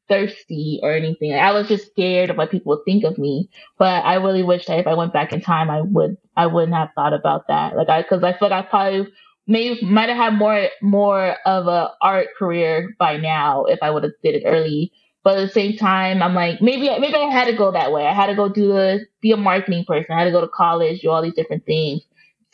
[0.09, 1.33] thirsty or anything.
[1.33, 3.49] I was just scared of what people would think of me.
[3.77, 6.75] But I really wish that if I went back in time, I would I wouldn't
[6.75, 7.77] have thought about that.
[7.77, 9.07] Like I because I feel like I probably
[9.47, 14.03] maybe might have had more more of a art career by now if I would
[14.03, 14.91] have did it early.
[15.25, 18.05] But at the same time, I'm like, maybe maybe I had to go that way.
[18.05, 20.13] I had to go do a be a marketing person.
[20.13, 22.03] I had to go to college, do all these different things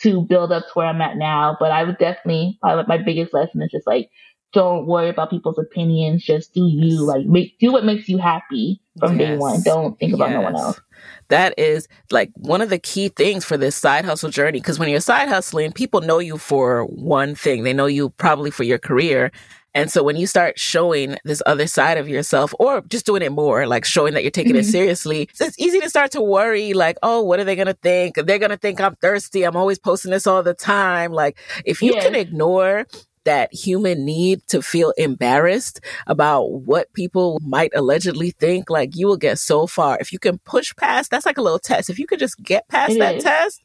[0.04, 1.58] to build up to where I'm at now.
[1.60, 4.10] But I would definitely my biggest lesson is just like
[4.54, 6.24] don't worry about people's opinions.
[6.24, 7.04] Just do you.
[7.04, 9.62] Like make do what makes you happy from day one.
[9.64, 10.80] Don't think about no one else.
[11.28, 14.60] That is like one of the key things for this side hustle journey.
[14.60, 17.64] Because when you're side hustling, people know you for one thing.
[17.64, 19.32] They know you probably for your career.
[19.74, 23.32] And so when you start showing this other side of yourself or just doing it
[23.32, 24.72] more, like showing that you're taking it Mhm.
[24.72, 28.16] seriously, it's easy to start to worry, like, oh, what are they going to think?
[28.16, 29.44] They're going to think I'm thirsty.
[29.44, 31.14] I'm always posting this all the time.
[31.14, 32.86] Like, if you can ignore
[33.24, 39.16] that human need to feel embarrassed about what people might allegedly think, like you will
[39.16, 39.98] get so far.
[40.02, 41.90] If you can push past, that's like a little test.
[41.90, 43.24] If you could just get past It that is.
[43.24, 43.62] test,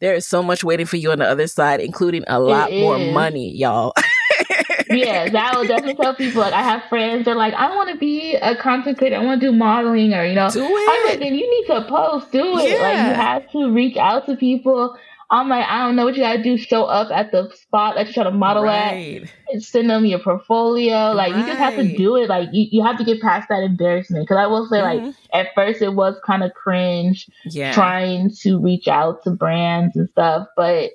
[0.00, 2.98] there is so much waiting for you on the other side, including a lot more
[2.98, 3.14] is.
[3.14, 3.92] money, y'all.
[4.90, 6.40] yeah, that will definitely tell people.
[6.40, 7.24] Like, I have friends.
[7.24, 9.16] They're like, I want to be a content creator.
[9.16, 11.84] I want to do modeling, or you know, Do I'm like, then you need to
[11.88, 12.30] post.
[12.32, 12.80] Do it.
[12.80, 14.96] Like, you have to reach out to people.
[15.32, 16.56] I'm like, I don't know what you gotta do.
[16.58, 18.90] Show up at the spot that you're trying to model at.
[18.92, 19.30] right.
[19.52, 21.12] and Send them your portfolio.
[21.12, 22.28] Like, you just have to do it.
[22.28, 24.24] Like, you, you have to get past that embarrassment.
[24.24, 25.14] Because I will say, like, Mhm.
[25.32, 27.72] at first it was kind of cringe Yeah.
[27.72, 30.90] trying to reach out to brands and stuff, but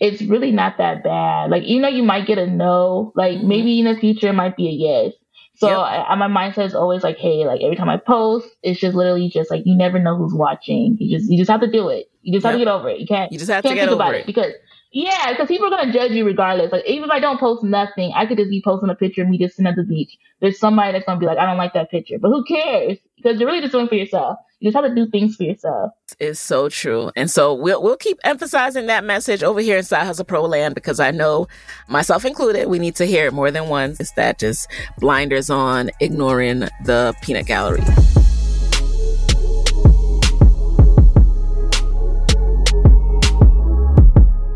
[0.00, 1.50] it's really not that bad.
[1.50, 3.48] Like, even though you might get a no, like mm-hmm.
[3.48, 5.12] maybe in the future it might be a yes.
[5.56, 6.06] So yep.
[6.08, 9.28] I, my mindset is always like, hey, like every time I post, it's just literally
[9.28, 10.96] just like you never know who's watching.
[11.00, 12.08] You just you just have to do it.
[12.22, 12.52] You just yep.
[12.52, 13.00] have to get over it.
[13.00, 13.32] You can't.
[13.32, 14.20] You just have to get over it.
[14.20, 14.52] it because
[14.92, 16.70] yeah, because people are gonna judge you regardless.
[16.70, 19.28] Like even if I don't post nothing, I could just be posting a picture of
[19.28, 20.16] me just sitting at the beach.
[20.40, 22.98] There's somebody that's gonna be like, I don't like that picture, but who cares?
[23.16, 24.38] Because you're really just doing for yourself.
[24.60, 25.92] You just have to do things for yourself.
[26.18, 30.04] It's so true, and so we'll we'll keep emphasizing that message over here in Side
[30.04, 31.46] Hustle Pro Land because I know,
[31.86, 34.00] myself included, we need to hear it more than once.
[34.00, 37.84] It's that just blinders on, ignoring the peanut gallery.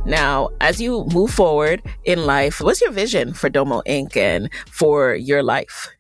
[0.05, 4.17] Now, as you move forward in life, what's your vision for DomoINK.
[4.17, 5.91] and for your life?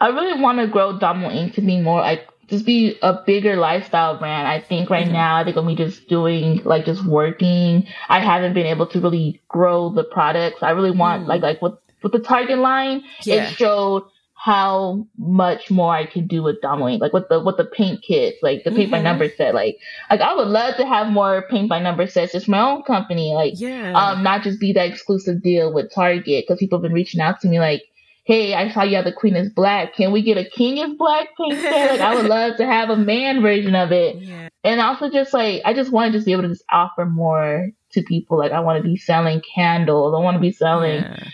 [0.00, 1.52] I really want to grow DomoINK.
[1.54, 4.46] to be more like just be a bigger lifestyle brand.
[4.46, 5.14] I think right mm-hmm.
[5.14, 7.86] now, I think I'm just doing like just working.
[8.10, 10.62] I haven't been able to really grow the products.
[10.62, 11.28] I really want mm.
[11.28, 11.72] like like with
[12.02, 13.48] with the Target line, yeah.
[13.48, 14.02] it showed
[14.34, 18.36] how much more I can do with Domo Like with the with the paint kits,
[18.42, 18.90] like the paint mm-hmm.
[18.90, 19.54] by number set.
[19.54, 19.78] Like
[20.10, 22.82] like I would love to have more paint by number sets, just for my own
[22.82, 23.32] company.
[23.32, 23.92] Like yeah.
[23.94, 27.40] um not just be that exclusive deal with Target because people have been reaching out
[27.40, 27.82] to me like,
[28.24, 29.94] hey, I saw you have the Queen is Black.
[29.94, 33.42] Can we get a King is Black like I would love to have a man
[33.42, 34.16] version of it.
[34.16, 34.48] Yeah.
[34.64, 37.68] And also just like I just want to just be able to just offer more
[37.92, 38.38] to people.
[38.38, 40.14] Like I want to be selling candles.
[40.14, 41.02] I want to be selling.
[41.02, 41.28] Yeah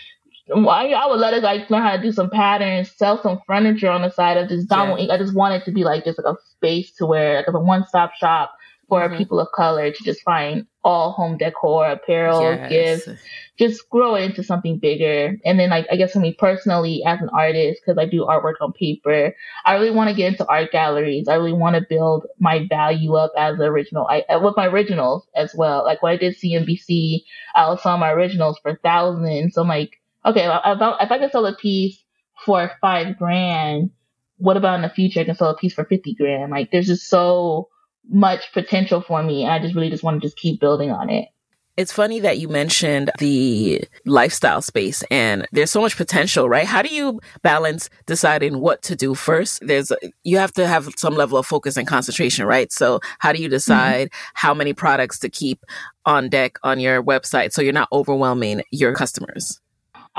[0.51, 3.89] I, I would let it like learn how to do some patterns, sell some furniture
[3.89, 5.13] on the side of this Domo yeah.
[5.13, 7.59] I just want it to be like just like a space to where like a
[7.59, 8.53] one stop shop
[8.87, 9.17] for mm-hmm.
[9.17, 13.05] people of color to just find all home decor, apparel, yes.
[13.05, 13.21] gifts,
[13.57, 15.37] just grow it into something bigger.
[15.43, 18.55] And then like I guess for me personally as an artist, because I do artwork
[18.61, 21.27] on paper, I really want to get into art galleries.
[21.27, 24.07] I really want to build my value up as an original.
[24.07, 25.83] I uh, with my originals as well.
[25.83, 27.23] Like when I did CNBC,
[27.55, 29.55] I was selling my originals for thousands.
[29.55, 32.01] So I'm like okay, about if I can sell a piece
[32.45, 33.91] for five grand,
[34.37, 36.51] what about in the future I can sell a piece for fifty grand?
[36.51, 37.69] Like there's just so
[38.07, 39.47] much potential for me.
[39.47, 41.29] I just really just want to just keep building on it.
[41.77, 46.65] It's funny that you mentioned the lifestyle space and there's so much potential, right?
[46.65, 49.65] How do you balance deciding what to do first?
[49.65, 49.89] There's,
[50.23, 52.69] you have to have some level of focus and concentration, right?
[52.73, 54.31] So how do you decide mm-hmm.
[54.33, 55.63] how many products to keep
[56.05, 59.61] on deck on your website so you're not overwhelming your customers?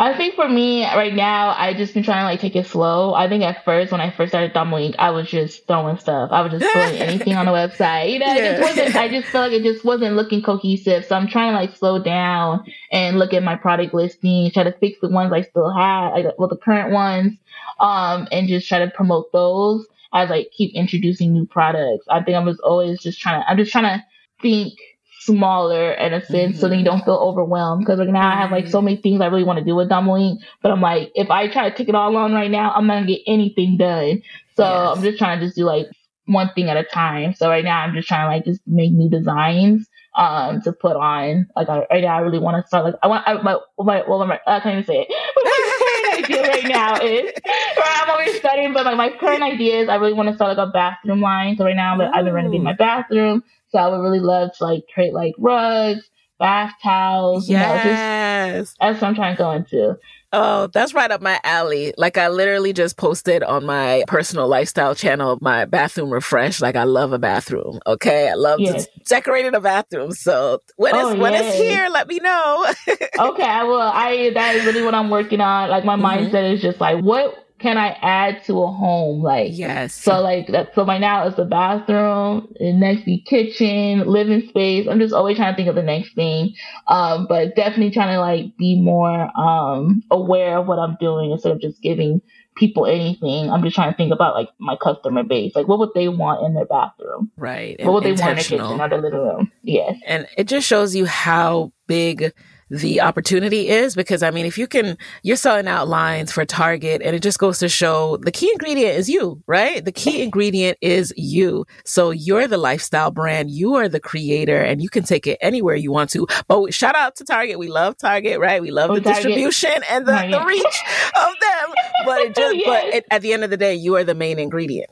[0.00, 3.12] I think for me right now, I just been trying to like take it slow.
[3.12, 6.30] I think at first when I first started DomoINK, I was just throwing stuff.
[6.32, 8.10] I was just throwing anything on the website.
[8.10, 8.34] You know, yeah.
[8.34, 8.96] it just wasn't.
[8.96, 11.04] I just felt like it just wasn't looking cohesive.
[11.04, 14.72] So I'm trying to like slow down and look at my product listings, try to
[14.72, 17.34] fix the ones I still had, like well the current ones,
[17.78, 22.06] um, and just try to promote those as I keep introducing new products.
[22.08, 23.50] I think I was always just trying to.
[23.50, 24.02] I'm just trying to
[24.40, 24.78] think
[25.20, 26.60] smaller in a sense mm-hmm.
[26.60, 29.20] so then you don't feel overwhelmed because like now I have like so many things
[29.20, 30.38] I really want to do with DomoINK.
[30.62, 32.94] But I'm like, if I try to take it all on right now, I'm not
[32.94, 34.22] gonna get anything done.
[34.56, 34.96] So yes.
[34.96, 35.86] I'm just trying to just do like
[36.24, 37.34] one thing at a time.
[37.34, 40.96] So right now I'm just trying to like just make new designs um to put
[40.96, 41.48] on.
[41.54, 44.02] Like I, right now I really want to start like I want I, my my
[44.08, 45.08] well my, I can't even say it.
[45.34, 49.42] But my current idea right now is right, I'm always studying, but like my current
[49.42, 51.56] idea is I really want to start like a bathroom line.
[51.56, 53.44] So right now i I've been renovating my bathroom.
[53.70, 56.08] So I would really love to like create like rugs,
[56.38, 57.48] bath towels.
[57.48, 57.84] Yes.
[57.84, 59.98] You know, just, that's what I'm trying to go into.
[60.32, 61.92] Oh, that's right up my alley.
[61.96, 66.60] Like I literally just posted on my personal lifestyle channel my bathroom refresh.
[66.60, 67.80] Like I love a bathroom.
[67.86, 68.28] Okay.
[68.28, 68.86] I love yes.
[69.08, 70.12] decorating a bathroom.
[70.12, 72.66] So when oh, it's when it's here, let me know.
[72.88, 73.80] okay, I will.
[73.80, 75.68] I that is really what I'm working on.
[75.68, 76.26] Like my mm-hmm.
[76.26, 79.22] mindset is just like what can I add to a home?
[79.22, 79.94] Like, yes.
[79.94, 80.74] So like that.
[80.74, 84.88] So by now it's the bathroom, the next be kitchen, living space.
[84.88, 86.54] I'm just always trying to think of the next thing.
[86.88, 91.52] Um, but definitely trying to like be more um aware of what I'm doing instead
[91.52, 92.22] of just giving
[92.56, 93.50] people anything.
[93.50, 95.54] I'm just trying to think about like my customer base.
[95.54, 97.30] Like what would they want in their bathroom?
[97.36, 97.76] Right.
[97.84, 99.52] What would they want in their kitchen or their living room?
[99.62, 99.96] Yes.
[100.06, 102.32] And it just shows you how big
[102.70, 107.02] the opportunity is because I mean, if you can, you're selling out lines for Target
[107.04, 109.84] and it just goes to show the key ingredient is you, right?
[109.84, 111.66] The key ingredient is you.
[111.84, 113.50] So you're the lifestyle brand.
[113.50, 116.26] You are the creator and you can take it anywhere you want to.
[116.46, 117.58] But shout out to Target.
[117.58, 118.62] We love Target, right?
[118.62, 119.22] We love oh, the Target.
[119.24, 121.74] distribution and the, the reach of them.
[122.04, 122.66] But it just, yes.
[122.66, 124.90] but it, at the end of the day, you are the main ingredient.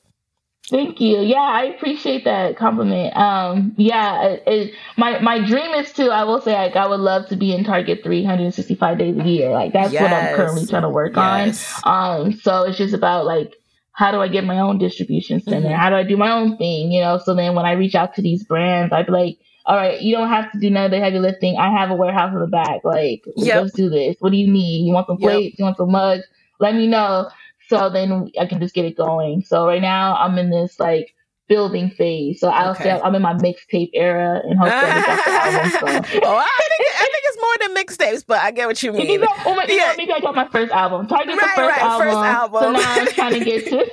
[0.70, 1.20] Thank you.
[1.20, 3.16] Yeah, I appreciate that compliment.
[3.16, 6.10] Um, yeah, it, it, my my dream is to.
[6.10, 9.50] I will say, like, I would love to be in Target 365 days a year.
[9.50, 10.02] Like, that's yes.
[10.02, 11.80] what I'm currently trying to work yes.
[11.84, 12.26] on.
[12.26, 13.54] Um, so it's just about like,
[13.92, 15.68] how do I get my own distribution center?
[15.68, 15.80] Mm-hmm.
[15.80, 16.92] How do I do my own thing?
[16.92, 17.18] You know.
[17.18, 20.14] So then when I reach out to these brands, I'd be like, all right, you
[20.14, 21.56] don't have to do none of the heavy lifting.
[21.56, 22.84] I have a warehouse in the back.
[22.84, 23.62] Like, yep.
[23.62, 24.16] let's do this.
[24.18, 24.86] What do you need?
[24.86, 25.54] You want some plates?
[25.54, 25.58] Yep.
[25.58, 26.24] You want some mugs?
[26.60, 27.30] Let me know.
[27.68, 29.44] So then I can just get it going.
[29.44, 31.14] So right now I'm in this like
[31.48, 32.40] building phase.
[32.40, 32.84] So I'll okay.
[32.84, 35.70] say I'm in my mixtape era and hopefully I got the album.
[35.70, 36.20] So.
[36.24, 39.22] oh, I think I think it's more than mixtapes, but I get what you mean.
[39.22, 39.94] oh my, yeah.
[39.96, 41.06] maybe I got my first album.
[41.06, 42.62] Target right, the first, right, album, first album.
[42.62, 43.76] So now I'm trying to get to.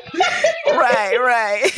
[0.68, 1.72] right, right.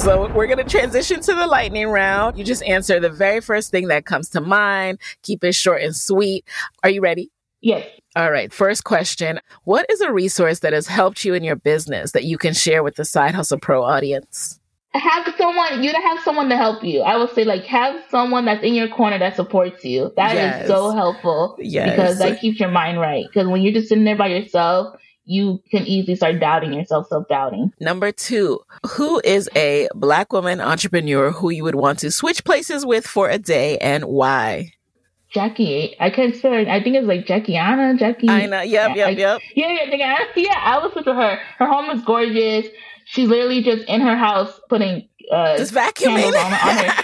[0.00, 2.36] So we're going to transition to the lightning round.
[2.36, 4.98] You just answer the very first thing that comes to mind.
[5.22, 6.44] Keep it short and sweet.
[6.82, 7.30] Are you ready?
[7.60, 7.86] Yes.
[8.14, 8.52] All right.
[8.52, 12.38] First question What is a resource that has helped you in your business that you
[12.38, 14.58] can share with the Side Hustle Pro audience?
[14.94, 17.00] Have someone, you to have someone to help you.
[17.00, 20.12] I would say, like, have someone that's in your corner that supports you.
[20.16, 20.62] That yes.
[20.62, 21.56] is so helpful.
[21.58, 21.90] Yes.
[21.90, 23.24] Because that keeps your mind right.
[23.26, 24.94] Because when you're just sitting there by yourself,
[25.24, 27.72] you can easily start doubting yourself, self doubting.
[27.80, 32.84] Number two, who is a black woman entrepreneur who you would want to switch places
[32.84, 34.72] with for a day and why?
[35.32, 36.68] Jackie, I can't it.
[36.68, 38.28] I think it's like Jackie Aina, Jackie.
[38.28, 38.60] I know.
[38.60, 39.40] Yep, yep, yep.
[39.54, 40.60] Yeah, yeah, yeah, yeah.
[40.62, 41.38] I was with her.
[41.58, 42.66] Her home is gorgeous.
[43.04, 47.02] She's literally just in her house putting uh, just vacuuming on, on her.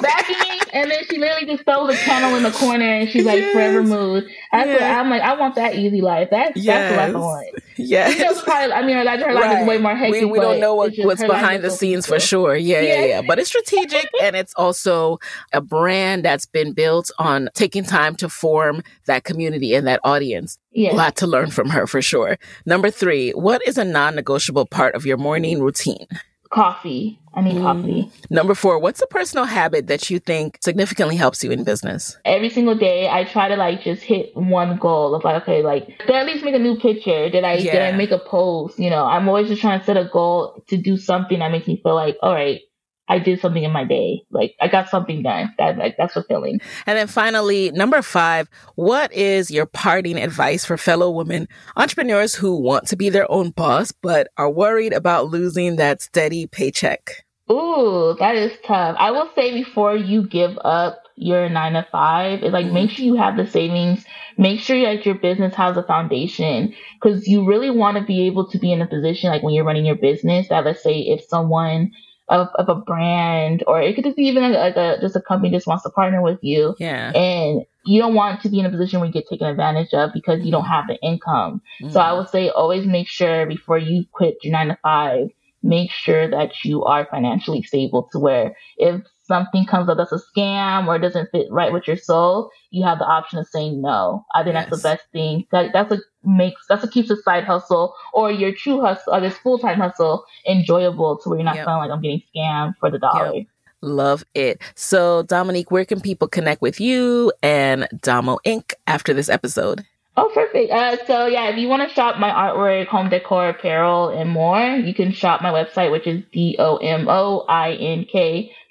[0.00, 3.40] vacuuming, and then she literally just throws a candle in the corner, and she's like
[3.40, 3.56] yes.
[3.56, 4.24] FORVR Mood.
[4.52, 5.22] That's what I'm like.
[5.22, 6.28] I want that easy life.
[6.30, 6.94] That's yes.
[6.94, 7.62] that's what I want.
[7.78, 8.18] Yes.
[8.18, 9.62] You know, probably, I mean, her life, her life right.
[9.62, 10.22] is way more hectic.
[10.22, 12.56] We, we don't know what, what's behind the scenes for sure.
[12.56, 13.22] Yeah, yeah, yeah, yeah.
[13.22, 15.18] But it's strategic, and it's also
[15.52, 20.58] a brand that's been built on taking time to form that community and that audience.
[20.72, 20.92] Yes.
[20.92, 22.38] A lot to learn from her for sure.
[22.66, 26.06] Number three, what is a non-negotiable part of your morning routine?
[26.50, 27.18] Coffee.
[27.34, 27.62] I need mm.
[27.62, 28.10] coffee.
[28.30, 32.16] Number four, what's a personal habit that you think significantly helps you in business?
[32.24, 35.86] Every single day, I try to like just hit one goal of like, okay, like
[35.86, 37.28] did I at least make a new picture?
[37.28, 37.72] Did I yeah.
[37.72, 38.78] did I make a post?
[38.78, 41.66] You know, I'm always just trying to set a goal to do something that makes
[41.66, 42.62] me feel like, all right,
[43.08, 44.22] I did something in my day.
[44.30, 45.54] Like I got something done.
[45.58, 46.60] That like that's fulfilling.
[46.86, 52.60] And then finally, number five, what is your parting advice for fellow women entrepreneurs who
[52.60, 57.24] want to be their own boss but are worried about losing that steady paycheck?
[57.50, 58.96] Ooh, that is tough.
[58.98, 62.96] I will say before you give up your nine to five, is like make mm-hmm.
[62.96, 64.04] sure you have the savings.
[64.36, 68.48] Make sure that your business has a foundation because you really want to be able
[68.50, 71.24] to be in a position like when you're running your business that let's say if
[71.24, 71.92] someone
[72.28, 75.50] of, of a brand or it could just be even like a, just a company
[75.50, 76.74] just wants to partner with you.
[76.78, 77.12] Yeah.
[77.12, 80.10] And you don't want to be in a position where you get taken advantage of
[80.12, 81.62] because you don't have the income.
[81.80, 81.92] Mm.
[81.92, 85.28] So I would say always make sure before you quit your nine to five,
[85.62, 90.20] make sure that you are financially stable to where if something comes up that's a
[90.36, 94.24] scam or doesn't fit right with your soul, you have the option of saying no.
[94.34, 94.68] I think yes.
[94.68, 95.46] that's the best thing.
[95.52, 99.20] That, that's what makes, that's what keeps a side hustle or your true hustle or
[99.20, 101.66] this full time hustle enjoyable to where you're not yep.
[101.66, 103.34] feeling like I'm getting scammed for the dollar.
[103.34, 103.46] Yep.
[103.82, 104.60] Love it.
[104.74, 108.72] So, Domonique, where can people connect with you and DomoINK.
[108.86, 109.84] after this episode?
[110.18, 110.72] Oh, perfect.
[110.72, 114.58] Uh, so yeah, if you want to shop my artwork, home decor, apparel, and more,
[114.76, 116.72] you can shop my website, which is D-O-M-O-I-N-K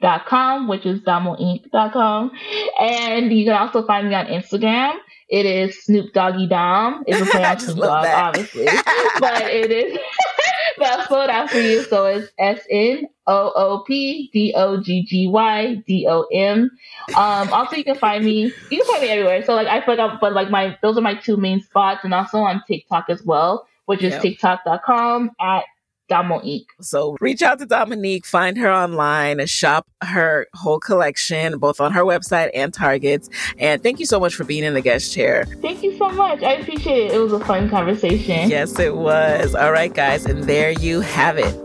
[0.01, 2.31] dot com, which is domoink.com.
[2.79, 4.95] And you can also find me on Instagram.
[5.29, 7.03] It is Snoop Doggy Dom.
[7.05, 8.65] It's a play on Snoop Dogg, obviously.
[9.19, 9.99] but it is,
[10.79, 11.83] but I'll spell it out for you.
[11.83, 16.69] So it's S N O O P D O G G Y D O M.
[17.15, 18.53] Um, also, you can find me.
[18.69, 19.43] You can find me everywhere.
[19.43, 22.39] So like I forgot, but like my those are my two main spots, and also
[22.39, 24.21] on TikTok as well, which is yep.
[24.21, 25.63] TikTok.com at
[26.07, 26.67] Dominique.
[26.81, 32.03] So reach out to Domonique, find her online, shop her whole collection, both on her
[32.03, 33.29] website and Targets.
[33.57, 35.45] And thank you so much for being in the guest chair.
[35.61, 36.43] Thank you so much.
[36.43, 37.13] I appreciate it.
[37.13, 38.49] It was a fun conversation.
[38.49, 39.55] Yes, it was.
[39.55, 40.25] All right, guys.
[40.25, 41.64] And there you have it.